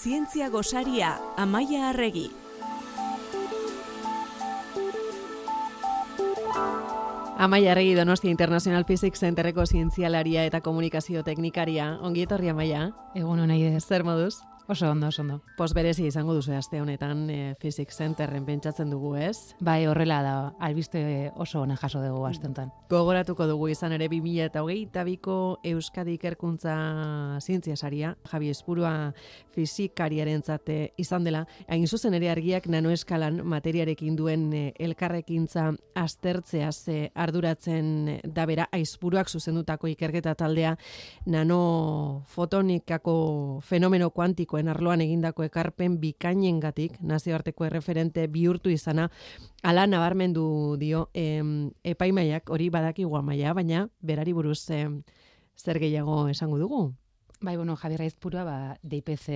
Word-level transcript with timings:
Zientzia 0.00 0.48
gosaria, 0.48 1.18
Amaia 1.36 1.90
Arregi. 1.90 2.30
Amaia 7.36 7.72
Arregi 7.72 7.94
Donostia 7.94 8.30
International 8.30 8.86
Physics 8.86 9.20
Centerreko 9.20 9.66
zientzialaria 9.66 10.46
eta 10.48 10.62
komunikazio 10.64 11.20
teknikaria. 11.22 11.98
Ongi 12.00 12.24
etorri 12.24 12.48
Amaia. 12.48 12.94
Egun 13.14 13.44
hona 13.44 13.60
Zer 13.80 14.02
moduz? 14.02 14.49
Oso 14.70 14.88
ondo, 14.88 15.08
oso 15.08 15.22
ondo. 15.22 15.42
Pos 15.56 15.74
berezi 15.74 16.04
izango 16.06 16.30
duzu 16.30 16.52
aste 16.54 16.78
honetan 16.78 17.24
e, 17.26 17.54
Physics 17.58 17.96
Centerren 17.98 18.44
pentsatzen 18.46 18.86
dugu, 18.92 19.16
ez? 19.18 19.56
Bai, 19.58 19.88
horrela 19.90 20.20
da, 20.22 20.34
albiste 20.62 21.32
oso 21.34 21.64
ona 21.64 21.74
jaso 21.74 21.98
dugu 22.04 22.22
astentan. 22.28 22.70
Gogoratuko 22.86 23.48
dugu 23.50 23.66
izan 23.72 23.96
ere 23.96 24.06
2008ko 24.06 25.58
Euskadi 25.72 26.14
Ikerkuntza 26.14 26.76
Zientzia 27.42 27.74
Saria, 27.74 28.12
Javi 28.30 28.52
Espurua 28.54 29.10
fizikariaren 29.50 30.46
zate 30.46 30.94
izan 31.02 31.26
dela, 31.26 31.42
hain 31.66 31.88
zuzen 31.88 32.14
ere 32.14 32.30
argiak 32.30 32.70
nanoeskalan 32.70 33.42
materiarekin 33.42 34.14
duen 34.14 34.52
e, 34.54 34.72
elkarrekintza 34.78 35.72
aztertzea 35.98 36.70
ze 36.70 37.10
arduratzen 37.18 38.22
da 38.22 38.46
bera 38.46 38.68
aizpuruak 38.70 39.34
zuzendutako 39.34 39.90
ikerketa 39.96 40.38
taldea 40.38 40.78
nanofotonikako 41.26 43.18
fenomeno 43.66 44.14
kuantiko 44.60 44.70
arloan 44.80 45.00
egindako 45.00 45.44
ekarpen 45.44 45.98
bikainengatik 46.00 47.00
nazioarteko 47.00 47.64
erreferente 47.66 48.26
bihurtu 48.28 48.70
izana 48.70 49.10
ala 49.62 49.86
nabarmendu 49.86 50.76
dio 50.78 51.08
em, 51.14 51.70
epaimaiak 51.84 52.50
hori 52.50 52.70
badaki 52.70 53.04
guamaia, 53.04 53.54
baina 53.54 53.88
berari 54.00 54.32
buruz 54.32 54.70
em, 54.70 55.02
zer 55.56 55.78
gehiago 55.78 56.28
esango 56.28 56.58
dugu. 56.58 56.94
Bai, 57.42 57.56
bueno, 57.56 57.74
Javier 57.74 58.02
Aizpurua, 58.02 58.42
ba, 58.44 58.78
DIPZ 58.82 59.30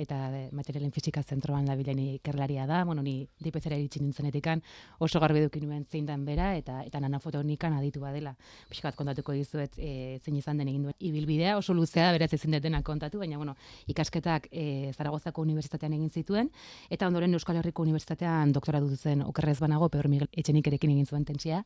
eta 0.00 0.16
materialen 0.50 0.90
fizika 0.90 1.22
zentroan 1.22 1.68
labilen 1.70 2.00
ikerlaria 2.02 2.64
da, 2.66 2.80
bueno, 2.82 3.00
ni 3.00 3.28
DIPZ-era 3.38 3.76
iritsi 3.78 4.00
nintzenetikan 4.02 4.58
oso 4.98 5.20
garbi 5.22 5.38
dukin 5.44 5.68
nuen 5.68 5.84
zein 5.84 6.04
dan 6.04 6.24
bera, 6.26 6.48
eta 6.58 6.80
eta 6.82 6.98
nanofotonikan 6.98 7.76
aditu 7.78 8.00
badela. 8.02 8.32
Piskat 8.68 8.98
kontatuko 8.98 9.36
dizuet 9.38 9.78
e, 9.78 10.18
zein 10.24 10.40
izan 10.40 10.58
den 10.58 10.72
egin 10.72 10.88
duen. 10.88 10.96
Ibilbidea 10.98 11.52
oso 11.56 11.76
luzea 11.78 12.08
da, 12.08 12.16
beraz 12.16 12.32
ezin 12.34 12.50
detena 12.56 12.80
kontatu, 12.82 13.20
baina, 13.22 13.38
bueno, 13.38 13.54
ikasketak 13.86 14.50
e, 14.50 14.90
Zaragozako 14.90 15.46
Unibertsitatean 15.46 15.94
egin 15.94 16.10
zituen, 16.10 16.50
eta 16.90 17.06
ondoren 17.06 17.38
Euskal 17.38 17.62
Herriko 17.62 17.86
Unibertsitatean 17.86 18.50
doktora 18.50 18.82
zen 18.96 19.22
okerrez 19.22 19.60
banago, 19.60 19.92
Pedro 19.94 20.10
Miguel 20.10 20.26
Etxenik 20.32 20.72
erekin 20.72 20.90
egin 20.96 21.06
zuen 21.06 21.24
tentsia. 21.24 21.62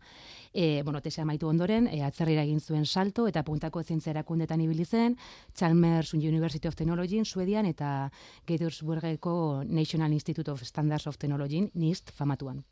E, 0.52 0.82
bueno, 0.82 1.00
tesea 1.00 1.24
maitu 1.24 1.48
ondoren, 1.48 1.88
e, 1.88 2.04
atzerrira 2.04 2.44
egin 2.44 2.60
zuen 2.60 2.84
salto, 2.84 3.26
eta 3.26 3.40
puntako 3.42 3.82
zientzia 3.82 4.12
erakundetan 4.12 4.60
ibili 4.60 4.84
zen, 4.84 5.16
Chalmers 5.78 6.12
University 6.12 6.66
of 6.66 6.74
Technology 6.74 7.24
Suedian 7.24 7.66
eta 7.66 8.10
Gettysburgeko 8.46 9.62
National 9.64 10.12
Institute 10.12 10.50
of 10.50 10.62
Standards 10.64 11.06
of 11.06 11.18
Technology 11.18 11.70
NIST 11.74 12.10
famatuan 12.10 12.64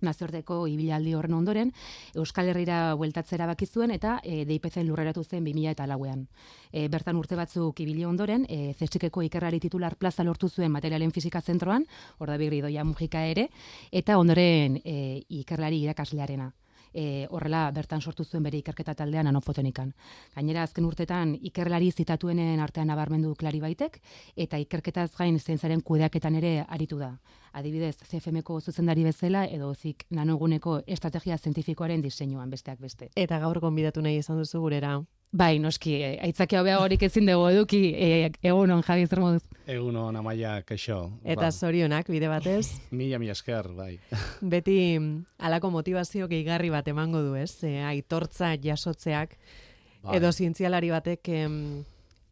nazioarteko 0.00 0.68
ibilaldi 0.70 1.12
horren 1.18 1.34
ondoren, 1.34 1.72
Euskal 2.14 2.46
Herrira 2.48 2.94
bueltatzera 2.94 3.48
bakizuen 3.50 3.90
eta 3.90 4.20
e, 4.22 4.44
DIPZ 4.46 4.84
lurreratu 4.86 5.24
zen 5.24 5.42
2000 5.42 5.72
eta 5.72 5.88
lauean. 5.90 6.22
E, 6.70 6.86
bertan 6.86 7.18
urte 7.18 7.34
batzuk 7.34 7.82
ibili 7.82 8.04
ondoren, 8.06 8.46
e, 8.48 8.76
zestikeko 8.78 9.24
ikerrari 9.26 9.58
titular 9.58 9.96
plaza 9.98 10.22
lortu 10.22 10.48
zuen 10.48 10.70
materialen 10.70 11.10
fizika 11.10 11.42
zentroan, 11.42 11.84
hor 12.18 12.30
da 12.30 12.38
doia 12.38 12.84
mugika 12.84 13.26
ere, 13.26 13.48
eta 13.90 14.18
ondoren 14.22 14.78
e, 14.84 15.24
ikerlari 15.42 15.82
irakaslearena 15.82 16.52
e, 16.94 17.26
horrela 17.30 17.70
bertan 17.74 18.00
sortu 18.00 18.24
zuen 18.24 18.42
bere 18.42 18.58
ikerketa 18.58 18.94
taldean 18.94 19.28
nanofotonikan. 19.28 19.92
Gainera 20.34 20.62
azken 20.62 20.84
urtetan 20.84 21.34
ikerlari 21.50 21.90
zitatuenen 21.92 22.60
artean 22.60 22.88
nabarmendu 22.88 23.34
klari 23.34 23.60
baitek 23.60 24.00
eta 24.36 24.58
ikerketaz 24.58 25.10
gain 25.16 25.38
zentzaren 25.38 25.80
kudeaketan 25.80 26.34
ere 26.40 26.64
aritu 26.68 26.98
da. 26.98 27.16
Adibidez, 27.58 27.96
CFMko 28.04 28.60
zuzendari 28.60 29.04
bezala 29.04 29.44
edo 29.46 29.72
zik 29.74 30.04
nanoguneko 30.10 30.82
estrategia 30.86 31.38
zientifikoaren 31.38 32.02
diseinuan 32.02 32.50
besteak 32.50 32.80
beste. 32.80 33.08
Eta 33.16 33.38
gaur 33.42 33.58
gonbidatu 33.60 34.02
nahi 34.04 34.20
izan 34.20 34.38
duzu 34.38 34.60
gurera. 34.60 34.98
Bai, 35.32 35.58
noski, 35.58 35.94
eh, 36.02 36.16
aitzaki 36.24 36.56
hobea 36.56 36.78
horik 36.80 37.02
ezin 37.02 37.26
dugu 37.28 37.48
eduki, 37.50 37.80
e, 37.94 38.30
egun 38.42 38.70
on, 38.70 38.82
Javi, 38.82 39.06
zer 39.06 39.20
moduz? 39.20 39.42
Egun 39.68 39.98
on, 40.00 40.16
amaia, 40.16 40.54
keixo. 40.64 40.96
Eta 41.28 41.50
ba. 41.50 41.52
zorionak, 41.52 42.08
bide 42.08 42.30
batez? 42.30 42.78
mila, 42.98 43.18
mila 43.20 43.34
esker, 43.36 43.68
bai. 43.76 43.98
Beti, 44.54 44.78
alako 45.44 45.72
motivazio 45.74 46.28
gehigarri 46.30 46.72
bat 46.72 46.88
emango 46.88 47.20
du, 47.26 47.34
ez? 47.36 47.52
E, 47.68 47.76
aitortza 47.84 48.54
jasotzeak, 48.64 49.36
bai. 50.02 50.18
edo 50.18 50.32
zientzialari 50.32 50.92
batek... 50.96 51.32
Em, 51.44 51.62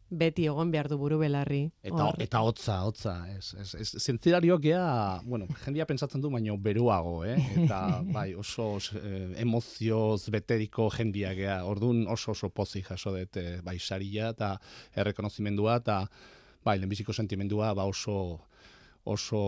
beti 0.07 0.45
egon 0.47 0.69
behar 0.71 0.87
du 0.87 0.95
buru 0.95 1.17
belarri. 1.19 1.65
Eta, 1.83 2.05
eta 2.23 2.39
hotza, 2.39 2.77
hotza. 2.87 3.13
Ez, 3.33 3.49
ez, 3.59 3.73
ez, 3.75 3.87
zentzilarioak 3.99 4.61
gea, 4.63 4.85
bueno, 5.27 5.49
jendia 5.65 5.83
pentsatzen 5.89 6.23
du, 6.23 6.31
baino 6.31 6.55
beruago, 6.63 7.17
eh? 7.27 7.35
Eta, 7.63 7.81
bai, 8.15 8.29
oso 8.39 8.69
eh, 9.01 9.33
emozioz 9.43 10.29
beteriko 10.31 10.87
jendia 10.95 11.33
gea. 11.35 11.59
Orduan 11.67 12.05
oso 12.07 12.31
oso 12.31 12.49
pozi 12.49 12.85
jaso 12.87 13.11
dut, 13.17 13.35
eh, 13.41 13.59
bai, 13.67 13.75
saria 13.83 14.31
eta 14.31 14.53
errekonozimendua, 14.95 15.75
eta, 15.83 15.99
bai, 16.67 16.77
lehenbiziko 16.81 17.15
sentimendua, 17.15 17.73
ba, 17.77 17.87
oso 17.87 18.17
oso, 19.07 19.39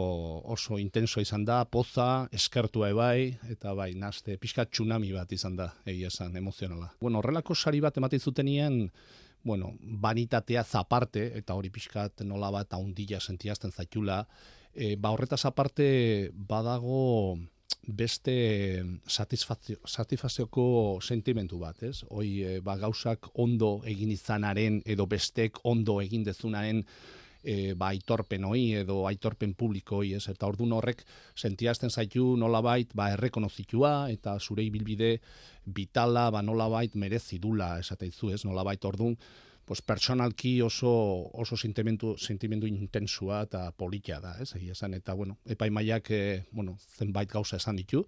oso 0.47 0.79
intenso 0.79 1.21
izan 1.21 1.43
da, 1.45 1.63
poza, 1.67 2.29
eskertua 2.35 2.89
ebai, 2.93 3.35
eta 3.51 3.73
bai, 3.77 3.91
nazte, 3.99 4.37
pixka 4.39 4.65
tsunami 4.65 5.11
bat 5.13 5.31
izan 5.35 5.57
da, 5.59 5.69
egia 5.85 6.07
esan, 6.07 6.37
emozionala. 6.39 6.93
Bueno, 7.01 7.19
horrelako 7.19 7.55
sari 7.55 7.81
bat 7.83 7.97
ematen 7.99 8.23
zutenien, 8.23 8.79
bueno, 9.43 9.73
vanitatea 10.05 10.63
zaparte, 10.63 11.25
eta 11.39 11.55
hori 11.59 11.71
pixkat 11.75 12.23
nola 12.27 12.51
bat 12.55 12.73
haundila 12.77 13.19
sentiazten 13.19 13.75
zaitula, 13.75 14.23
e, 14.73 14.95
ba 14.95 15.11
horretaz 15.11 15.43
aparte 15.45 16.31
badago 16.33 17.37
beste 17.99 18.33
satisfazio, 19.07 19.79
satisfazioko 19.85 20.65
sentimentu 21.03 21.59
bat, 21.59 21.83
ez? 21.83 22.03
Hoi, 22.09 22.29
e, 22.43 22.59
ba 22.63 22.77
gauzak 22.79 23.31
ondo 23.43 23.79
egin 23.89 24.13
izanaren 24.15 24.79
edo 24.85 25.07
bestek 25.09 25.59
ondo 25.67 25.99
egin 26.03 26.23
dezunaren 26.27 26.83
e, 27.43 27.73
ba, 27.73 27.91
aitorpen 27.91 28.47
hoi 28.47 28.63
edo 28.83 29.01
aitorpen 29.09 29.53
publikoi, 29.59 30.13
ez? 30.17 30.25
Eta 30.31 30.47
ordun 30.47 30.73
horrek 30.75 31.03
sentiazten 31.35 31.91
zaitu 31.91 32.35
nolabait 32.39 32.95
ba, 32.95 33.11
errekonozitua 33.15 33.93
eta 34.13 34.37
zure 34.39 34.65
ibilbide 34.67 35.17
vitala 35.75 36.29
ba, 36.31 36.43
nolabait 36.45 36.95
merezi 36.95 37.39
dula 37.39 37.77
esateizu, 37.83 38.33
ez? 38.35 38.43
Nolabait 38.47 38.85
ordun 38.85 39.17
pues 39.69 39.83
personalki 39.83 40.63
oso 40.65 41.29
oso 41.31 41.55
sentimendu 41.55 42.15
sentimendu 42.17 42.65
intensua 42.65 43.43
eta 43.45 43.67
politia 43.77 44.17
da, 44.19 44.31
ez? 44.41 44.55
Egia 44.57 44.73
esan 44.73 44.95
eta 44.97 45.13
bueno, 45.13 45.35
epaimaiak 45.45 46.09
eh 46.09 46.45
bueno, 46.51 46.73
zenbait 46.97 47.29
gauza 47.29 47.57
esan 47.57 47.75
ditu. 47.77 48.07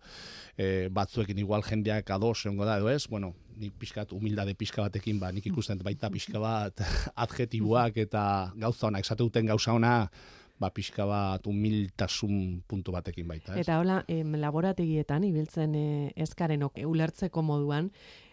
Eh 0.57 0.89
batzuekin 0.89 1.37
igual 1.37 1.61
jendeak 1.61 2.09
ados 2.09 2.47
egongo 2.47 2.65
da 2.65 2.79
edo 2.79 2.89
ez? 2.89 3.05
Bueno, 3.07 3.35
ni 3.57 3.69
pixkat 3.69 4.11
humildade 4.11 4.55
pixka 4.55 4.81
batekin 4.81 5.19
ba 5.19 5.29
nik 5.31 5.45
ikusten 5.45 5.77
baita 5.85 6.09
pixka 6.09 6.39
bat 6.39 6.81
adjetiboak 7.27 7.97
eta 8.07 8.23
gauza 8.55 8.87
ona 8.87 8.99
esate 9.05 9.21
duten 9.21 9.45
gauza 9.45 9.73
ona 9.77 10.09
ba 10.57 10.71
pixka 10.73 11.05
bat 11.05 11.45
humiltasun 11.45 12.63
puntu 12.65 12.91
batekin 12.91 13.27
baita, 13.27 13.53
ez? 13.53 13.67
Eta 13.67 13.77
hola, 13.77 14.03
em, 14.07 14.33
laborategietan 14.33 15.29
ibiltzen 15.29 15.75
eh, 15.75 16.11
eskaren 16.15 16.65
ulertzeko 16.65 17.45
moduan 17.45 17.91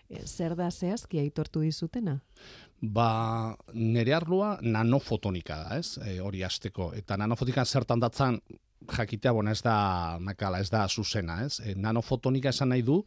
eh, 0.08 0.24
zer 0.24 0.56
da 0.56 0.70
zehazki 0.70 1.20
aitortu 1.20 1.60
dizutena? 1.60 2.22
Ba, 2.80 3.56
nere 3.74 4.14
arlua 4.14 4.52
nanofotonika 4.62 5.56
da, 5.64 5.78
ez? 5.78 5.98
E, 5.98 6.18
hori 6.22 6.44
azteko. 6.46 6.92
Eta 6.94 7.16
nanofotonika 7.18 7.64
zertan 7.66 7.98
datzan, 7.98 8.38
jakitea, 8.86 9.32
bona, 9.34 9.50
ez 9.50 9.62
da, 9.66 10.18
makala, 10.22 10.60
ez 10.62 10.70
da 10.70 10.84
zuzena, 10.86 11.40
ez? 11.44 11.58
E, 11.58 11.74
nanofotonika 11.74 12.52
esan 12.54 12.70
nahi 12.70 12.86
du, 12.86 13.00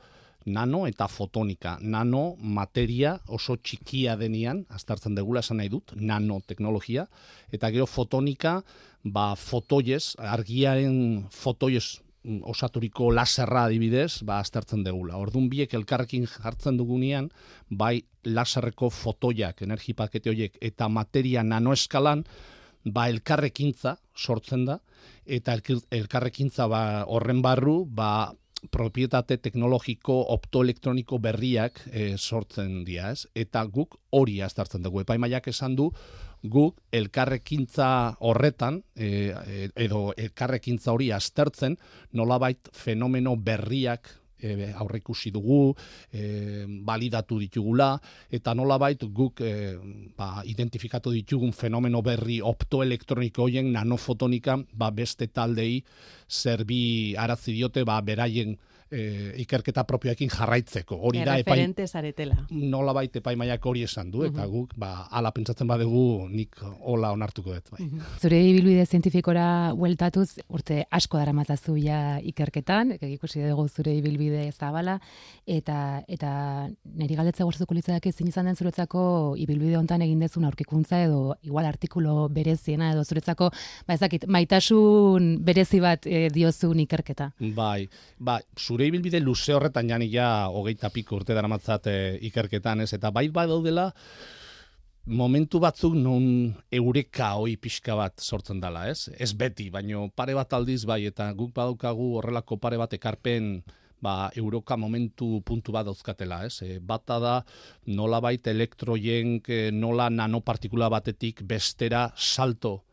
nano 0.46 0.84
eta 0.90 1.08
fotonika. 1.08 1.78
Nano 1.82 2.36
materia 2.42 3.16
oso 3.28 3.56
txikia 3.56 4.18
denian, 4.20 4.66
aztertzen 4.76 5.16
degula 5.16 5.40
esan 5.40 5.62
nahi 5.62 5.72
dut, 5.72 5.96
nanoteknologia. 5.96 7.08
Eta 7.52 7.72
gero 7.72 7.88
fotonika, 7.88 8.60
ba, 9.04 9.32
fotoiez, 9.40 10.18
argiaren 10.20 11.30
fotoiez 11.32 12.02
osaturiko 12.24 13.10
laserra 13.12 13.66
adibidez, 13.66 14.22
ba 14.24 14.40
aztertzen 14.40 14.84
degula. 14.86 15.18
Ordun 15.18 15.50
biek 15.50 15.74
elkarrekin 15.74 16.28
jartzen 16.30 16.78
dugunean, 16.78 17.32
bai 17.70 18.02
laserreko 18.26 18.92
fotoiak, 18.94 19.64
energi 19.66 19.94
pakete 19.98 20.30
horiek 20.30 20.58
eta 20.62 20.90
materia 20.90 21.44
nanoeskalan, 21.44 22.24
ba 22.86 23.08
elkarrekintza 23.10 23.96
sortzen 24.16 24.66
da 24.66 24.80
eta 25.26 25.58
elkarrekintza 25.92 26.68
ba 26.68 26.82
horren 27.08 27.42
barru, 27.42 27.86
ba 27.86 28.32
propietate 28.70 29.38
teknologiko 29.42 30.20
optoelektroniko 30.36 31.18
berriak 31.18 31.82
e, 31.90 32.16
sortzen 32.18 32.84
dira, 32.86 33.10
ez? 33.10 33.26
Eta 33.34 33.64
guk 33.66 33.98
hori 34.14 34.38
aztertzen 34.46 34.84
dugu. 34.86 35.02
Epaimaiak 35.02 35.48
esan 35.50 35.76
du 35.76 35.90
guk 36.44 36.80
elkarrekintza 36.92 38.18
horretan 38.20 38.82
e, 38.96 39.32
edo 39.76 40.12
elkarrekintza 40.18 40.92
hori 40.92 41.12
aztertzen 41.12 41.78
nolabait 42.18 42.72
fenomeno 42.74 43.36
berriak 43.38 44.10
e, 44.42 44.72
aurreikusi 44.74 45.32
dugu, 45.32 45.76
e, 46.12 46.66
validatu 46.86 47.38
ditugula, 47.40 47.94
eta 48.32 48.56
nolabait 48.58 49.04
guk 49.14 49.42
e, 49.46 49.54
ba, 50.18 50.42
identifikatu 50.46 51.14
ditugun 51.14 51.54
fenomeno 51.54 52.02
berri 52.02 52.42
optoelektroniko 52.42 53.46
hoien 53.46 53.72
nanofotonika 53.76 54.58
ba, 54.74 54.92
beste 54.92 55.30
taldei 55.30 55.84
zerbi 56.30 57.16
arazi 57.18 57.54
diote 57.54 57.86
ba, 57.86 58.02
beraien 58.02 58.58
e, 58.92 59.32
ikerketa 59.44 59.84
propioekin 59.88 60.30
jarraitzeko. 60.32 60.98
Hori 61.08 61.24
da 61.26 61.38
epai 61.42 61.66
zaretela. 61.88 62.36
Nola 62.52 62.94
baita 62.94 63.22
epaimaiak 63.22 63.66
hori 63.66 63.86
esan 63.88 64.12
du 64.12 64.26
eta 64.28 64.46
guk 64.52 64.76
ba 64.80 65.08
hala 65.10 65.32
pentsatzen 65.32 65.68
badugu 65.68 66.28
nik 66.30 66.60
hola 66.80 67.12
onartuko 67.16 67.56
dut 67.56 67.72
bai. 67.72 67.88
Zure 68.22 68.40
ibilbide 68.50 68.86
zientifikora 68.86 69.46
bueltatuz 69.78 70.28
urte 70.50 70.84
asko 70.92 71.18
daramatzazu 71.22 71.78
ja 71.80 72.20
ikerketan, 72.20 72.96
ikusi 73.02 73.44
dugu 73.48 73.68
zure 73.70 73.96
ibilbide 73.98 74.50
zabala 74.52 75.00
eta 75.48 76.04
eta 76.08 76.32
neri 76.86 77.16
galdetza 77.16 77.48
gustatuko 77.48 77.76
litzake 77.78 78.12
ezin 78.12 78.28
izan 78.28 78.50
den 78.50 78.56
zuretzako 78.56 79.36
ibilbide 79.40 79.78
hontan 79.80 80.02
egin 80.06 80.20
dezun 80.20 80.46
aurkikuntza 80.46 81.02
edo 81.06 81.36
igual 81.48 81.66
artikulu 81.66 82.28
bereziena 82.30 82.92
edo 82.94 83.04
zuretzako 83.04 83.52
ba 83.88 83.96
ezakit 83.98 84.28
maitasun 84.28 85.38
berezi 85.46 85.82
bat 85.82 86.06
e, 86.06 86.28
diozun 86.34 86.80
ikerketa. 86.86 87.32
Bai, 87.56 87.88
ba, 88.20 88.40
zure 88.58 88.81
ibilbide 88.88 89.20
luze 89.22 89.54
horretan 89.56 89.90
jani 89.90 90.10
ja 90.12 90.48
hogeita 90.52 90.90
piko 90.94 91.18
urte 91.20 91.36
dara 91.38 91.50
matzat 91.52 91.88
eh, 91.92 92.20
ikerketan, 92.30 92.82
ez? 92.86 92.94
Eta 92.98 93.12
bai 93.12 93.28
bai 93.30 93.48
daudela, 93.50 93.90
momentu 95.06 95.60
batzuk 95.60 95.96
non 95.98 96.54
eureka 96.72 97.34
hoi 97.40 97.58
pixka 97.58 97.96
bat 97.98 98.20
sortzen 98.22 98.62
dela, 98.62 98.88
ez? 98.90 99.10
Ez 99.18 99.34
beti, 99.34 99.70
baino 99.74 100.10
pare 100.16 100.36
bat 100.38 100.54
aldiz 100.54 100.84
bai, 100.86 101.06
eta 101.10 101.32
guk 101.34 101.54
badaukagu 101.56 102.16
horrelako 102.20 102.58
pare 102.62 102.78
bat 102.78 102.94
ekarpen 102.94 103.62
ba, 104.02 104.30
euroka 104.36 104.78
momentu 104.78 105.42
puntu 105.46 105.72
bat 105.72 105.86
dauzkatela, 105.86 106.44
ez? 106.46 106.62
E, 106.66 106.80
bata 106.80 107.20
da 107.22 107.36
nola 107.88 108.22
bait 108.22 108.48
elektroien 108.48 109.40
nola 109.78 110.10
nanopartikula 110.10 110.90
batetik 110.90 111.44
bestera 111.48 112.10
salto 112.16 112.84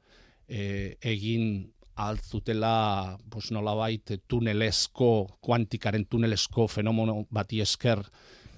e, 0.49 0.97
egin 1.01 1.73
altzutela 1.99 3.19
pues 3.31 3.51
nolabait 3.51 4.15
tunelesko 4.29 5.39
kuantikaren 5.43 6.07
tunelesko 6.07 6.69
fenomeno 6.69 7.25
bati 7.31 7.61
esker 7.61 8.03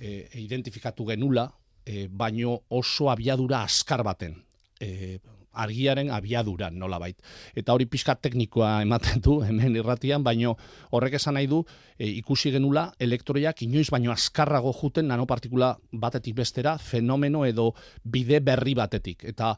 e, 0.01 0.29
identifikatu 0.43 1.07
genula 1.09 1.49
e, 1.87 2.07
baino 2.09 2.61
oso 2.69 3.11
abiadura 3.11 3.63
askar 3.63 4.05
baten. 4.05 4.37
E, 4.81 5.19
argiaren 5.53 6.11
abiadura 6.15 6.71
nolabait. 6.71 7.17
Eta 7.59 7.75
hori 7.75 7.87
pixka 7.91 8.15
teknikoa 8.23 8.81
ematen 8.85 9.23
du 9.25 9.41
hemen 9.43 9.77
irratian 9.77 10.23
baino 10.23 10.57
horrek 10.95 11.17
esan 11.19 11.35
nahi 11.35 11.49
du 11.51 11.65
e, 11.99 12.07
ikusi 12.07 12.53
genula 12.55 12.91
elektroiak 13.01 13.63
inoiz 13.67 13.89
baino 13.91 14.13
askarrago 14.13 14.73
juten 14.81 15.09
nanopartikula 15.11 15.77
batetik 15.93 16.37
bestera 16.37 16.77
fenomeno 16.79 17.45
edo 17.47 17.73
bide 18.05 18.41
berri 18.41 18.75
batetik. 18.75 19.25
Eta 19.25 19.57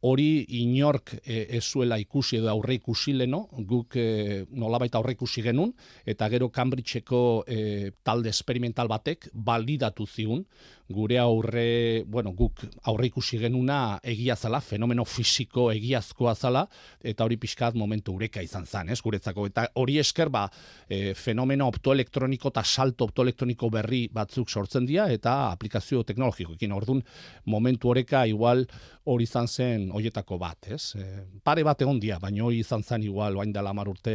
hori 0.00 0.44
inork 0.60 1.14
e, 1.24 1.46
ez 1.58 1.64
zuela 1.64 1.98
ikusi 1.98 2.38
edo 2.38 2.50
aurre 2.52 2.76
ikusi 2.78 3.14
leno, 3.16 3.46
guk 3.66 3.96
e, 3.98 4.44
nolabait 4.50 4.94
aurre 4.94 5.16
ikusi 5.16 5.42
genun, 5.42 5.72
eta 6.06 6.28
gero 6.30 6.50
Cambridgeko 6.54 7.22
e, 7.46 7.90
talde 8.06 8.30
experimental 8.30 8.88
batek 8.90 9.30
balidatu 9.34 10.06
ziun, 10.06 10.44
gure 10.88 11.18
aurre, 11.20 12.02
bueno, 12.06 12.32
guk 12.32 12.62
aurre 12.88 13.08
ikusi 13.10 13.38
genuna 13.38 13.98
egia 14.02 14.36
zala, 14.36 14.60
fenomeno 14.64 15.04
fisiko 15.04 15.68
egiazkoa 15.72 16.34
zala, 16.34 16.64
eta 17.04 17.26
hori 17.26 17.36
pixkat 17.40 17.76
momentu 17.76 18.14
ureka 18.16 18.42
izan 18.42 18.66
zen, 18.66 18.88
ez, 18.88 19.00
guretzako. 19.04 19.46
Eta 19.50 19.66
hori 19.80 19.98
esker, 20.00 20.32
ba, 20.32 20.46
e, 20.88 21.14
fenomeno 21.14 21.68
optoelektroniko 21.68 22.52
eta 22.54 22.64
salto 22.64 23.08
optoelektroniko 23.08 23.70
berri 23.70 24.06
batzuk 24.12 24.48
sortzen 24.48 24.88
dira, 24.88 25.08
eta 25.12 25.50
aplikazio 25.52 26.02
teknologikoekin. 26.08 26.72
Orduan, 26.72 27.04
momentu 27.46 27.92
oreka 27.92 28.24
igual 28.26 28.64
hori 29.08 29.28
izan 29.28 29.48
zen 29.48 29.90
hoietako 29.92 30.38
bat, 30.40 30.72
ez? 30.72 30.94
E, 30.96 31.08
pare 31.44 31.64
bat 31.68 31.82
egon 31.84 32.00
dia, 32.00 32.18
baina 32.22 32.44
hori 32.48 32.64
izan 32.64 32.82
zen 32.82 33.04
igual, 33.04 33.36
oain 33.36 33.52
dela 33.52 33.76
urte 33.88 34.14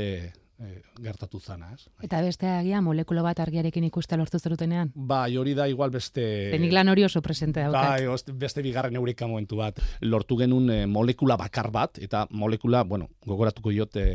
e, 0.59 0.81
gertatu 1.01 1.39
zana, 1.39 1.71
ez? 1.73 1.87
Eta 2.05 2.21
beste 2.23 2.47
agia 2.49 2.81
molekulo 2.81 3.23
bat 3.25 3.39
argiarekin 3.43 3.85
ikuste 3.87 4.17
lortu 4.19 4.39
zerutenean? 4.39 4.91
Bai, 4.95 5.35
hori 5.37 5.55
da 5.57 5.67
igual 5.69 5.91
beste... 5.93 6.23
Zenik 6.53 6.73
lan 6.75 6.91
hori 6.93 7.05
oso 7.07 7.21
presente 7.25 7.63
daukat. 7.63 8.03
Bai, 8.03 8.33
beste 8.39 8.63
bigarren 8.65 8.95
eureka 8.99 9.27
momentu 9.27 9.59
bat. 9.61 9.81
Lortu 10.01 10.37
genuen 10.39 10.69
e, 10.69 10.79
molekula 10.87 11.37
bakar 11.39 11.71
bat, 11.73 11.99
eta 12.03 12.25
molekula, 12.31 12.83
bueno, 12.83 13.09
gogoratuko 13.25 13.73
diote 13.73 14.07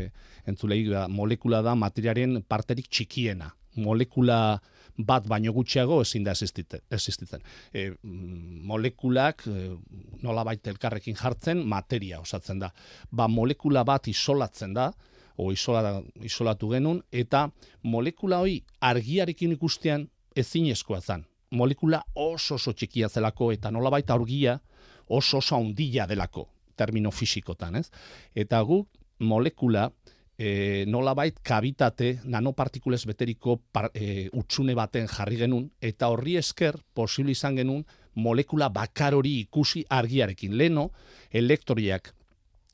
entzulei, 0.48 0.84
ba, 0.88 1.06
molekula 1.08 1.62
da 1.62 1.74
materiaren 1.78 2.42
parterik 2.48 2.90
txikiena. 2.90 3.52
Molekula 3.78 4.58
bat 4.98 5.26
baino 5.30 5.52
gutxiago 5.54 6.00
ezin 6.02 6.24
da 6.26 6.32
existitzen. 6.34 7.44
E, 7.72 7.92
molekulak 8.02 9.44
e, 9.46 9.68
nola 10.24 10.42
baita 10.46 10.72
elkarrekin 10.72 11.18
jartzen 11.18 11.62
materia 11.66 12.18
osatzen 12.20 12.58
da. 12.64 12.72
Ba, 13.10 13.28
molekula 13.30 13.84
bat 13.86 14.08
isolatzen 14.10 14.74
da, 14.74 14.90
o 15.38 15.52
isola, 15.54 16.00
isolatu 16.26 16.72
genuen, 16.74 17.00
eta 17.14 17.46
molekula 17.86 18.42
hori 18.42 18.58
argiarekin 18.82 19.54
ikustean 19.54 20.08
ezin 20.36 20.66
eskoa 20.74 21.00
zen. 21.00 21.24
Molekula 21.54 22.02
oso 22.18 22.58
oso 22.58 22.74
txikia 22.74 23.08
zelako, 23.08 23.52
eta 23.54 23.70
nola 23.70 23.90
baita 23.94 24.16
argia 24.18 24.58
oso 25.06 25.38
oso 25.38 25.56
handia 25.56 26.06
delako, 26.06 26.48
termino 26.76 27.10
fisikotan, 27.14 27.78
ez? 27.78 27.88
Eta 28.34 28.60
gu 28.66 28.82
molekula 29.24 29.88
e, 30.38 30.84
nola 30.86 31.14
bait 31.14 31.38
kabitate 31.42 32.18
nanopartikules 32.24 33.06
beteriko 33.06 33.60
par, 33.72 33.90
e, 33.94 34.28
utxune 34.34 34.74
baten 34.78 35.08
jarri 35.08 35.40
genuen, 35.44 35.70
eta 35.80 36.10
horri 36.12 36.36
esker 36.42 36.82
posible 36.94 37.32
izan 37.32 37.56
genuen 37.62 37.86
molekula 38.18 38.68
bakar 38.74 39.14
hori 39.14 39.38
ikusi 39.44 39.84
argiarekin. 39.88 40.56
Leno, 40.58 40.90
elektriak 41.30 42.12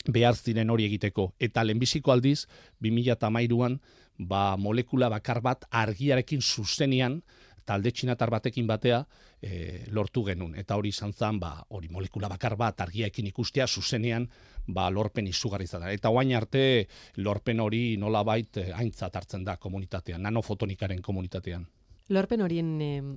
behar 0.06 0.36
ziren 0.36 0.70
hori 0.70 0.86
egiteko. 0.88 1.32
Eta 1.38 1.64
lehenbiziko 1.64 2.12
aldiz, 2.12 2.46
2008an, 2.82 3.78
ba, 4.18 4.56
molekula 4.56 5.08
bakar 5.08 5.40
bat 5.42 5.64
argiarekin 5.70 6.42
zuzenian, 6.42 7.22
talde 7.64 7.90
txinatar 7.90 8.30
batekin 8.30 8.66
batea 8.68 9.00
e, 9.40 9.84
lortu 9.88 10.24
genuen. 10.26 10.54
Eta 10.60 10.76
hori 10.76 10.92
izan 10.92 11.12
zen, 11.12 11.38
ba, 11.40 11.56
hori 11.70 11.88
molekula 11.88 12.28
bakar 12.28 12.56
bat 12.60 12.80
argiarekin 12.84 13.30
ikustea 13.32 13.66
zuzenean, 13.66 14.28
ba, 14.66 14.90
lorpen 14.90 15.26
izugarri 15.26 15.66
zara. 15.66 15.92
Eta 15.92 16.12
guain 16.12 16.34
arte, 16.36 16.86
lorpen 17.16 17.60
hori 17.60 17.96
nola 17.96 18.22
bait 18.24 18.60
e, 18.60 18.68
aintzat 18.72 19.16
hartzen 19.16 19.44
da 19.44 19.56
komunitatean, 19.56 20.22
nanofotonikaren 20.22 21.02
komunitatean. 21.02 21.66
Lorpen 22.12 22.42
horien 22.44 22.68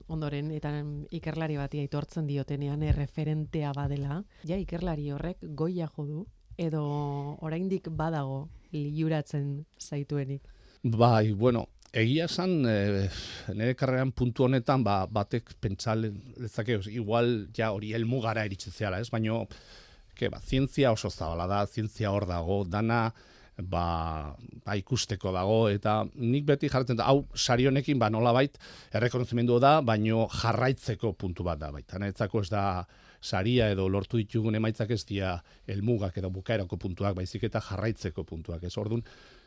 ondoren 0.07 0.54
eta 0.56 0.69
ikerlari 1.12 1.57
bati 1.60 1.81
aitortzen 1.84 2.24
diotenean 2.24 2.86
erreferentea 2.88 3.74
badela, 3.75 4.22
ja 4.48 4.56
ikerlari 4.56 5.10
horrek 5.12 5.44
goia 5.60 5.89
jo 5.91 6.06
du 6.08 6.22
edo 6.57 6.83
oraindik 7.45 7.89
badago 7.89 8.47
liuratzen 8.73 9.65
zaituenik? 9.79 10.43
Bai, 10.83 11.33
bueno, 11.33 11.67
egia 11.93 12.27
esan 12.27 12.65
e, 12.67 13.07
nire 13.53 13.75
karreran 13.77 14.11
puntu 14.11 14.45
honetan 14.45 14.83
ba, 14.83 15.05
batek 15.07 15.55
pentsal 15.61 16.09
lezake, 16.37 16.79
igual 16.93 17.47
ja 17.55 17.71
hori 17.73 17.93
elmugara 17.97 18.45
eritzen 18.45 18.73
zehala, 18.73 18.99
ez? 19.01 19.09
Baina, 19.13 19.39
ke, 20.17 20.29
ba, 20.33 20.41
zientzia 20.41 20.91
oso 20.91 21.09
zabala 21.09 21.47
da, 21.49 21.63
zientzia 21.65 22.11
hor 22.11 22.27
dago, 22.29 22.63
dana 22.65 23.07
ba, 23.57 24.35
ba 24.65 24.77
ikusteko 24.77 25.31
dago, 25.33 25.57
eta 25.73 26.03
nik 26.13 26.45
beti 26.45 26.69
jarretzen 26.69 26.99
da, 26.99 27.09
hau, 27.09 27.25
sari 27.33 27.67
honekin, 27.69 27.99
ba, 28.01 28.09
nola 28.13 28.33
bait, 28.35 28.57
errekonozimendu 28.93 29.59
da, 29.63 29.79
baino 29.81 30.27
jarraitzeko 30.33 31.13
puntu 31.17 31.45
bat 31.47 31.61
da, 31.61 31.71
baita, 31.73 32.01
netzako 32.01 32.45
ez 32.45 32.51
da, 32.53 32.65
saria 33.27 33.69
edo 33.74 33.88
lortu 33.91 34.19
ditugun 34.22 34.55
emaitzak 34.55 34.93
ez 34.96 35.03
dira 35.10 35.36
elmugak 35.67 36.17
edo 36.22 36.31
bukaerako 36.31 36.79
puntuak, 36.79 37.15
baizik 37.17 37.43
eta 37.50 37.62
jarraitzeko 37.63 38.24
puntuak. 38.24 38.63
Ez 38.63 38.77
ordun 38.79 39.03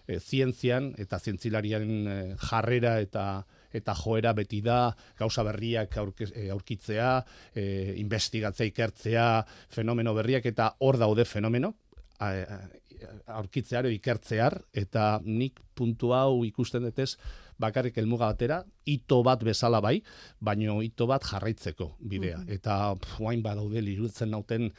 e, 0.06 0.18
zientzian 0.20 0.90
eta 1.00 1.18
zientzilarian 1.18 1.90
eh, 2.06 2.34
jarrera 2.50 2.98
eta 3.00 3.24
eta 3.72 3.94
joera 3.94 4.32
beti 4.34 4.60
da 4.66 4.90
gauza 5.18 5.44
berriak 5.46 5.96
eh, 5.96 6.48
aurkitzea, 6.50 7.10
e, 7.54 7.64
investigatzea 8.02 8.66
ikertzea, 8.72 9.28
fenomeno 9.70 10.14
berriak 10.16 10.50
eta 10.50 10.72
hor 10.80 10.98
daude 10.98 11.24
fenomeno, 11.24 11.74
aurkitzear 13.26 13.86
ikertzear 13.90 14.60
eta 14.72 15.20
nik 15.24 15.60
puntu 15.74 16.12
hau 16.12 16.44
ikusten 16.44 16.82
dutez 16.82 17.14
bakarrik 17.60 17.98
elmuga 18.00 18.30
batera, 18.32 18.62
ito 18.88 19.20
bat 19.26 19.42
bezala 19.44 19.80
bai, 19.84 19.98
baino 20.40 20.80
ito 20.84 21.06
bat 21.10 21.24
jarraitzeko 21.28 21.92
bidea. 22.00 22.38
Mm 22.40 22.56
Eta 22.56 22.94
guain 23.18 23.42
badaude 23.44 23.82
lirutzen 23.84 24.30
nauten 24.32 24.70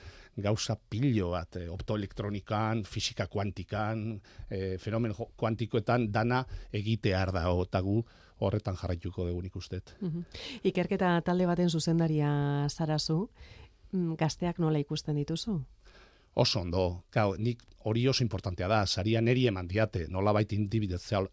gauza 0.42 0.78
pilo 0.90 1.32
bat, 1.36 1.60
e, 1.60 1.68
optoelektronikan, 1.70 2.84
fisika 2.88 3.28
kuantikan, 3.28 4.20
e, 4.50 4.78
fenomen 4.82 5.13
kuantikoetan 5.38 6.10
dana 6.12 6.44
egitear 6.74 7.34
da, 7.36 7.46
eta 7.51 7.82
gu 7.86 8.01
horretan 8.42 8.78
jarraituko 8.80 9.28
dugu 9.28 9.42
nik 9.46 9.56
ustet. 9.56 9.96
Mm 10.01 10.25
Ikerketa 10.63 11.20
talde 11.25 11.46
baten 11.46 11.70
zuzendaria 11.70 12.32
zarazu, 12.70 13.30
mm, 13.92 14.16
gazteak 14.18 14.60
nola 14.60 14.80
ikusten 14.80 15.16
dituzu? 15.16 15.62
Oso 16.33 16.61
ondo, 16.61 17.03
Gau, 17.11 17.35
nik 17.38 17.63
hori 17.83 18.07
oso 18.07 18.23
importantea 18.23 18.67
da, 18.67 18.85
saria 18.85 19.21
neri 19.21 19.47
eman 19.50 19.67
diate, 19.67 20.05
nola 20.09 20.31
baita 20.33 20.55
individual, 20.55 21.27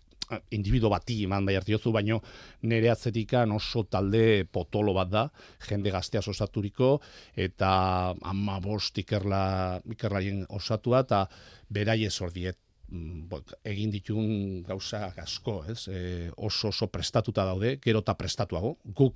individu 0.53 0.91
bati 0.93 1.23
eman 1.25 1.47
bai 1.47 1.57
diozu, 1.65 1.93
baino 1.93 2.21
nere 2.69 2.91
atzetikan 2.93 3.53
oso 3.53 3.85
talde 3.89 4.45
potolo 4.45 4.95
bat 4.97 5.11
da, 5.11 5.25
jende 5.69 5.93
gaztea 5.95 6.21
osaturiko, 6.27 6.99
eta 7.37 8.15
ama 8.23 8.59
bost 8.61 8.99
ikerla, 8.99 9.81
ikerlarien 9.95 10.45
osatua, 10.49 11.05
eta 11.07 11.25
berai 11.71 12.01
ordiet 12.21 12.59
mm, 12.91 13.41
egin 13.65 13.91
ditun 13.91 14.63
gauza 14.67 15.13
asko, 15.17 15.63
ez? 15.69 15.89
E, 15.89 16.31
oso 16.37 16.69
oso 16.69 16.89
prestatuta 16.89 17.45
daude, 17.45 17.79
gero 17.81 18.05
eta 18.05 18.15
prestatuago, 18.15 18.77
guk 18.85 19.15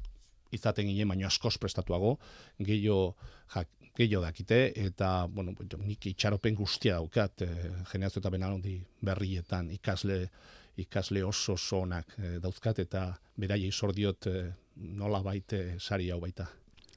izaten 0.53 0.87
ginen, 0.87 1.09
baino 1.09 1.27
askoz 1.27 1.57
prestatuago, 1.59 2.19
gehiago 2.61 3.17
gehiago 3.97 4.25
dakite, 4.25 4.73
eta, 4.87 5.27
bueno, 5.29 5.55
nik 5.85 6.07
itxaropen 6.13 6.57
guztia 6.57 6.97
daukat, 7.01 7.45
e, 7.45 7.71
generazio 7.91 8.23
eta 8.23 8.33
benalondi 8.33 8.79
berrietan 9.05 9.71
ikasle, 9.75 10.25
ikasle 10.81 11.25
oso 11.25 11.59
oso 11.59 11.83
onak 11.85 12.17
e, 12.19 12.39
dauzkat, 12.41 12.81
eta 12.87 13.11
beraia 13.37 13.69
izordiot 13.69 14.31
e, 14.31 14.43
nola 14.97 15.23
baite 15.23 15.77
sari 15.79 16.11
hau 16.11 16.21
baita. 16.23 16.49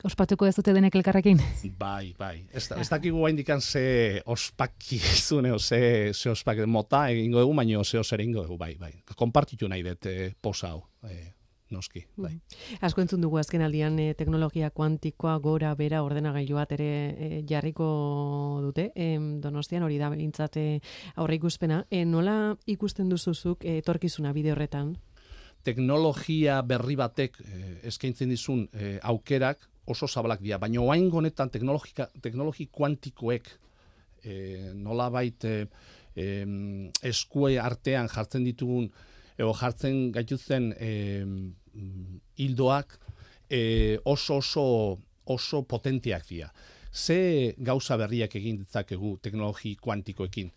Ospatuko 0.05 0.45
ez 0.45 0.53
dute 0.57 0.73
denek 0.75 0.95
elkarrekin? 0.99 1.39
Bai, 1.79 2.13
bai. 2.19 2.43
Ez, 2.53 2.67
ez 2.75 2.87
dakigu 2.91 3.23
hain 3.25 3.37
dikan 3.39 3.61
ze 3.61 4.21
ospaki 4.25 4.99
zune, 4.99 5.53
ze, 5.59 6.11
ze 6.13 6.29
ospaki 6.29 6.67
mota 6.67 7.05
egingo 7.09 7.41
dugu, 7.41 7.55
baina 7.55 7.83
ze 7.83 7.99
oser 7.99 8.21
egingo 8.21 8.43
dugu, 8.43 8.57
bai, 8.57 8.75
bai. 8.79 8.91
Kompartitu 9.15 9.67
nahi 9.71 9.83
dut 9.83 10.05
e, 10.11 10.33
posa 10.41 10.73
hau. 10.73 10.83
E, 11.09 11.31
noski, 11.74 12.05
bai. 12.17 12.34
Mm. 12.36 12.77
Asko 12.86 13.01
entzun 13.01 13.24
dugu 13.24 13.39
azken 13.41 13.63
aldian 13.65 13.98
e, 14.00 14.13
teknologia 14.17 14.69
kuantikoa 14.75 15.38
gora 15.43 15.74
bera 15.75 16.03
ordenagailu 16.05 16.60
bat 16.60 16.75
ere 16.77 16.89
e, 17.10 17.29
jarriko 17.50 17.88
dute. 18.65 18.91
E, 18.95 19.15
donostian 19.41 19.86
hori 19.86 19.98
da 20.01 20.12
bintzate 20.13 20.65
aurre 21.15 21.39
ikuspena. 21.39 21.84
E, 21.89 22.03
nola 22.05 22.55
ikusten 22.69 23.10
duzuzuk 23.10 23.65
etorkizuna 23.77 24.34
bide 24.36 24.53
horretan? 24.53 24.95
Teknologia 25.65 26.60
berri 26.62 26.95
batek 27.00 27.39
eskaintzen 27.89 28.29
dizun 28.29 28.67
aukerak 29.01 29.63
oso 29.89 30.05
zabalak 30.07 30.41
dira, 30.41 30.60
baina 30.62 30.81
oain 30.81 31.10
honetan 31.10 31.50
teknologi 31.50 32.67
kuantikoek 32.69 33.50
e, 34.22 34.36
nola 34.77 35.10
bait 35.10 35.45
eskue 36.15 37.57
artean 37.60 38.07
jartzen 38.13 38.45
ditugun 38.45 38.91
edo 39.37 39.53
jartzen 39.53 40.11
gaituzen 40.15 40.71
e, 40.79 40.91
hildoak 42.39 42.97
e, 43.49 43.97
oso 44.05 44.39
oso 44.39 44.65
oso 45.25 45.63
potentiak 45.63 46.25
dira. 46.29 46.51
Ze 46.91 47.53
gauza 47.57 47.97
berriak 47.97 48.35
egin 48.39 48.61
ditzakegu 48.61 49.17
teknologi 49.21 49.75
kuantikoekin? 49.75 50.51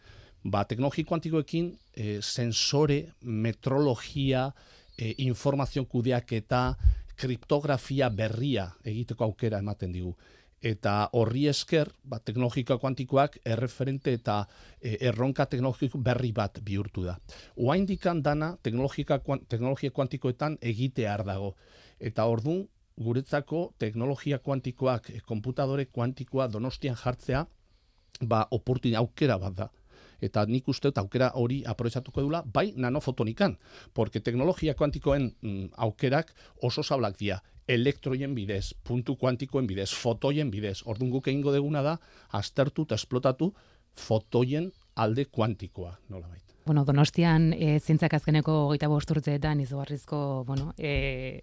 Ba, 0.44 0.62
teknologi 0.64 1.02
kuantikoekin 1.04 1.72
e, 1.96 2.20
sensore, 2.22 3.00
metrologia, 3.22 4.46
e, 4.94 5.14
informazion 5.26 5.86
kudeak 5.86 6.32
eta 6.38 6.62
kriptografia 7.18 8.10
berria 8.10 8.68
egiteko 8.86 9.26
aukera 9.26 9.58
ematen 9.58 9.92
digu. 9.92 10.14
Eta 10.62 11.08
horri 11.14 11.46
esker, 11.46 11.92
ba, 12.02 12.18
teknologika 12.18 12.78
kuantikoak 12.82 13.38
erreferente 13.46 14.12
eta 14.12 14.40
e, 14.80 14.96
erronka 15.06 15.46
teknologiko 15.46 15.98
berri 16.02 16.32
bat 16.32 16.58
bihurtu 16.64 17.04
da. 17.06 17.14
Oain 17.56 17.86
dikan 17.86 18.22
dana 18.22 18.56
teknologika, 18.62 19.20
teknologia 19.48 19.90
kuantikoetan 19.90 20.58
egite 20.60 21.02
dago. 21.02 21.54
Eta 22.00 22.24
orduan, 22.26 22.66
guretzako 22.98 23.74
teknologia 23.78 24.38
kuantikoak, 24.38 25.10
e, 25.10 25.20
komputadore 25.20 25.86
kuantikoa 25.86 26.48
donostian 26.48 26.96
jartzea, 26.96 27.46
ba, 28.22 28.46
oportun 28.50 28.96
aukera 28.96 29.38
bat 29.38 29.54
da 29.54 29.70
eta 30.20 30.44
nik 30.46 30.68
uste 30.68 30.90
aukera 30.96 31.30
hori 31.34 31.62
aprobetxatuko 31.66 32.22
dula, 32.22 32.42
bai 32.42 32.72
nanofotonikan, 32.76 33.56
porque 33.94 34.20
teknologia 34.20 34.74
kuantikoen 34.74 35.30
mm, 35.40 35.66
aukerak 35.76 36.34
oso 36.62 36.82
zablak 36.82 37.18
dira, 37.18 37.40
elektroien 37.68 38.34
bidez, 38.34 38.72
puntu 38.84 39.16
kuantikoen 39.20 39.66
bidez, 39.68 39.90
fotoien 39.94 40.50
bidez, 40.50 40.80
orduan 40.86 41.12
guk 41.12 41.28
egingo 41.28 41.52
deguna 41.52 41.82
da, 41.84 41.98
aztertu 42.32 42.86
eta 42.88 42.96
esplotatu 42.96 43.52
fotoien 43.98 44.70
alde 44.96 45.26
kuantikoa, 45.26 45.98
nola 46.08 46.26
baita. 46.26 46.56
Bueno, 46.66 46.84
donostian, 46.84 47.52
e, 47.52 47.78
zientzak 47.80 48.18
azkeneko 48.18 48.66
goita 48.72 48.88
bosturtzeetan 48.92 49.60
izugarrizko, 49.64 50.44
bueno, 50.48 50.72
e, 50.76 51.40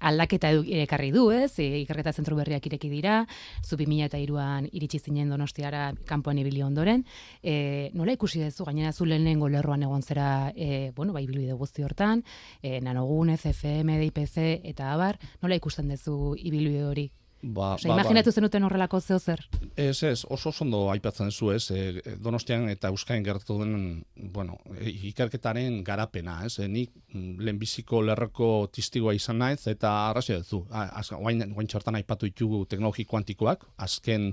aldaketa 0.00 0.50
ekarri 0.84 1.10
du, 1.14 1.28
ez? 1.34 1.58
E, 1.58 1.82
ikerketa 1.82 2.12
zentro 2.12 2.36
berriak 2.38 2.66
ireki 2.70 2.90
dira, 2.92 3.20
zu 3.64 3.76
2003an 3.76 4.68
iritsi 4.72 4.98
zinen 4.98 5.30
Donostiara 5.30 5.92
kanpoan 6.06 6.38
ibili 6.38 6.62
ondoren. 6.62 7.04
E, 7.42 7.90
nola 7.94 8.14
ikusi 8.16 8.42
duzu 8.44 8.68
gainera 8.68 8.92
zu 8.92 9.06
lehenengo 9.08 9.48
lerroan 9.48 9.82
egon 9.82 10.02
zera, 10.02 10.52
e, 10.54 10.90
bueno, 10.96 11.12
bai 11.12 11.24
ibilbide 11.26 11.58
guzti 11.58 11.82
hortan, 11.82 12.24
e, 12.62 12.80
Nanogune, 12.80 13.36
CFM, 13.36 13.98
DIPC 14.04 14.68
eta 14.72 14.92
abar, 14.92 15.18
nola 15.42 15.58
ikusten 15.58 15.88
duzu 15.94 16.34
ibilbide 16.38 16.84
hori? 16.84 17.10
Ba, 17.40 17.74
Osa, 17.76 17.86
ba, 17.86 17.94
imaginatu 17.94 18.32
ba. 18.32 18.34
zenuten 18.34 18.64
horrelako 18.66 18.98
zeo 19.00 19.18
zer? 19.18 19.44
Ez, 19.76 20.02
ez, 20.02 20.24
oso 20.26 20.50
ondo 20.64 20.88
aipatzen 20.90 21.30
zu, 21.30 21.52
ez, 21.54 21.70
e, 21.70 22.16
Donostian 22.18 22.66
eta 22.68 22.90
Euskain 22.90 23.22
gertu 23.22 23.60
den, 23.60 24.02
bueno, 24.34 24.58
e, 24.74 24.90
ikerketaren 25.12 25.84
garapena, 25.86 26.40
ez, 26.46 26.58
e, 26.58 26.66
nik 26.68 26.90
mm, 27.12 27.38
lehenbiziko 27.38 28.02
lerroko 28.02 28.50
tistigoa 28.74 29.14
izan 29.14 29.38
naiz, 29.38 29.60
eta 29.70 29.92
arrazio 30.08 30.40
duzu, 30.42 30.64
guain, 30.66 31.46
guain 31.54 31.70
txortan 31.70 32.00
aipatu 32.00 32.26
ditugu 32.26 32.64
teknologi 32.66 33.06
kuantikoak, 33.06 33.62
azken 33.86 34.32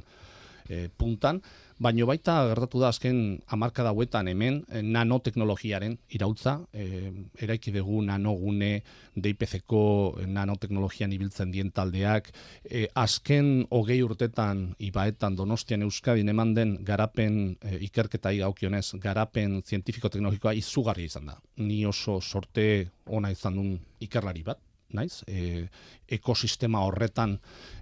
e, 0.65 0.87
puntan, 0.97 1.43
baino 1.77 2.05
baita 2.07 2.37
gertatu 2.49 2.79
da 2.79 2.89
azken 2.93 3.17
hamarka 3.51 3.83
dauetan 3.83 4.29
hemen 4.31 4.61
eh, 4.69 4.81
nanoteknologiaren 4.81 5.97
irautza, 6.15 6.59
e, 6.71 7.11
eraiki 7.43 7.73
dugu 7.75 8.01
nanogune, 8.05 8.81
DIPC-ko 9.15 9.81
nanoteknologian 10.27 11.11
ibiltzen 11.15 11.51
dien 11.51 11.71
taldeak, 11.75 12.31
e, 12.63 12.85
azken 12.95 13.65
hogei 13.71 14.01
urtetan 14.03 14.69
ibaetan 14.87 15.35
donostian 15.35 15.83
euskadin 15.87 16.31
eman 16.31 16.53
den 16.55 16.77
garapen 16.87 17.57
e, 17.61 17.79
ikerketa 17.89 18.31
igaukionez, 18.31 18.95
garapen 19.03 19.61
zientifiko-teknologikoa 19.63 20.55
izugarri 20.55 21.09
izan 21.11 21.31
da. 21.33 21.39
Ni 21.57 21.83
oso 21.85 22.21
sorte 22.21 22.87
ona 23.05 23.31
izan 23.35 23.59
duen 23.59 23.75
ikerlari 23.99 24.43
bat, 24.47 24.59
naiz, 24.93 25.23
e, 25.27 25.65
ekosistema 26.07 26.83
horretan 26.85 27.35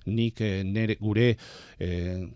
nik 0.06 0.42
e, 0.44 0.64
nere, 0.68 0.96
gure 1.00 1.30
e, 1.80 1.90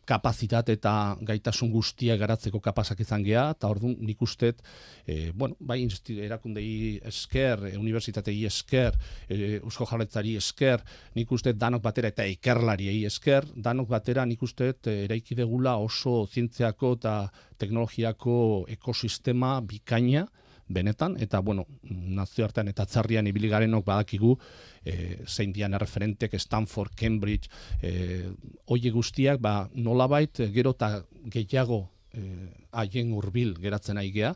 kapazitate 0.07 0.77
eta 0.77 0.93
gaitasun 1.27 1.71
guztia 1.71 2.17
garatzeko 2.19 2.59
kapazak 2.63 3.01
izan 3.03 3.23
geha, 3.25 3.49
eta 3.55 3.69
orduan 3.71 3.95
nik 4.03 4.21
ustet, 4.23 4.61
e, 5.05 5.31
bueno, 5.35 5.55
bai 5.59 5.81
erakundei 6.27 6.99
esker, 7.07 7.65
e, 7.71 7.75
universitatei 7.77 8.37
esker, 8.47 8.97
e, 9.29 9.59
usko 9.63 9.87
jarretzari 9.89 10.35
esker, 10.39 10.83
nik 11.15 11.31
ustet 11.31 11.57
danok 11.59 11.83
batera 11.83 12.11
eta 12.13 12.25
ikerlariei 12.27 13.05
esker, 13.07 13.47
danok 13.55 13.89
batera 13.91 14.25
nik 14.25 14.43
ustet 14.43 14.87
e, 14.87 15.03
eraiki 15.07 15.35
degula 15.35 15.77
oso 15.77 16.25
zientziako 16.27 16.95
eta 16.99 17.19
teknologiako 17.57 18.65
ekosistema 18.77 19.57
bikaina, 19.61 20.27
benetan, 20.67 21.15
eta, 21.23 21.39
bueno, 21.39 21.65
nazioartean 21.83 22.67
eta 22.71 22.85
txarrian 22.85 23.27
ibili 23.27 23.49
garenok 23.51 23.85
badakigu, 23.87 24.35
e, 24.83 25.23
zein 25.25 25.53
dian 25.55 25.73
referentek, 25.79 26.35
Stanford, 26.39 26.95
Cambridge, 26.95 27.49
e, 27.81 28.29
oie 28.67 28.91
guztiak, 28.91 29.41
ba, 29.41 29.69
nolabait, 29.73 30.43
gero 30.53 30.75
eta 30.75 31.03
gehiago 31.33 31.85
e, 32.11 32.51
haien 32.71 33.13
hurbil 33.15 33.55
geratzen 33.61 33.99
aigea, 34.01 34.33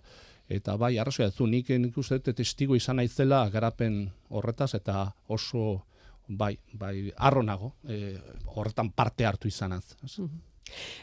eta 0.52 0.76
bai, 0.80 0.98
arrazoa 1.00 1.30
ez 1.32 1.36
du, 1.36 1.48
nik 1.48 1.70
nik 1.80 1.98
uste 1.98 2.20
testigo 2.34 2.76
izan 2.76 3.00
naizela 3.00 3.44
garapen 3.50 4.06
horretaz, 4.30 4.74
eta 4.80 5.10
oso, 5.28 5.84
bai, 6.28 6.56
bai, 6.74 7.12
arronago, 7.18 7.76
e, 7.84 8.16
horretan 8.56 8.92
parte 8.96 9.28
hartu 9.28 9.52
izanaz. 9.52 9.86
Mm 10.18 10.50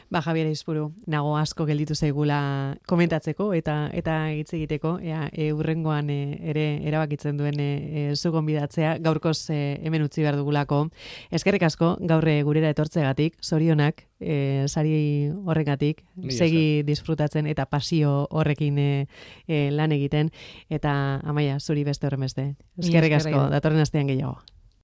Ba, 0.09 0.23
Javier 0.25 0.47
Izpuru, 0.49 0.87
nago 1.05 1.35
asko 1.37 1.67
gelditu 1.69 1.93
zaigula 1.93 2.39
komentatzeko 2.89 3.51
eta 3.53 3.75
eta 3.93 4.15
hitz 4.33 4.49
egiteko, 4.57 4.95
ea, 5.05 5.27
e, 5.29 5.51
urrengoan 5.53 6.09
e, 6.09 6.17
ere 6.49 6.65
erabakitzen 6.89 7.37
duen 7.37 7.61
e, 7.61 7.69
e, 7.69 8.03
zu 8.15 8.31
gonbidatzea, 8.33 8.95
gaurkoz 9.05 9.51
e, 9.53 9.59
hemen 9.85 10.07
utzi 10.07 10.25
behar 10.25 10.39
dugulako. 10.39 10.87
Eskerrik 11.29 11.67
asko, 11.69 11.95
gaurre 12.09 12.39
gurera 12.47 12.73
etortzegatik, 12.73 13.37
sorionak, 13.45 14.07
e, 14.19 14.65
sari 14.67 15.29
horregatik, 15.45 16.01
segi 16.29 16.81
disfrutatzen 16.87 17.45
eta 17.45 17.69
pasio 17.69 18.25
horrekin 18.31 18.79
e, 18.81 18.91
e, 19.47 19.67
lan 19.71 19.93
egiten, 19.93 20.33
eta 20.69 20.93
amaia, 21.21 21.59
zuri 21.59 21.85
beste 21.85 22.09
horremeste. 22.09 22.55
Eskerrik 22.81 23.19
asko, 23.21 23.49
datorren 23.53 23.85
astean 23.85 24.09
gehiago. 24.09 24.39